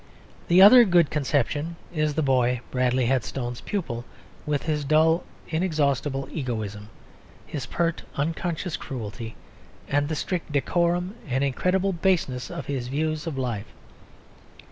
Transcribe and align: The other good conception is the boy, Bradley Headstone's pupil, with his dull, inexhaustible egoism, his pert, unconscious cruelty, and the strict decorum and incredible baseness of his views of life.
The 0.47 0.63
other 0.63 0.83
good 0.83 1.11
conception 1.11 1.75
is 1.93 2.15
the 2.15 2.23
boy, 2.23 2.61
Bradley 2.71 3.05
Headstone's 3.05 3.61
pupil, 3.61 4.03
with 4.47 4.63
his 4.63 4.83
dull, 4.83 5.21
inexhaustible 5.49 6.27
egoism, 6.31 6.89
his 7.45 7.67
pert, 7.67 8.01
unconscious 8.15 8.77
cruelty, 8.77 9.35
and 9.87 10.09
the 10.09 10.15
strict 10.15 10.51
decorum 10.51 11.13
and 11.27 11.43
incredible 11.43 11.93
baseness 11.93 12.49
of 12.49 12.65
his 12.65 12.87
views 12.87 13.27
of 13.27 13.37
life. 13.37 13.67